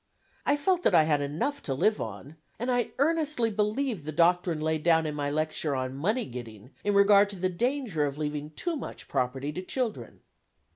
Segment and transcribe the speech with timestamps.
[0.47, 4.59] I felt that I had enough to live on, and I earnestly believed the doctrine
[4.59, 8.49] laid down in my lecture on "Money Getting," in regard to the danger of leaving
[8.49, 10.21] too much property to children.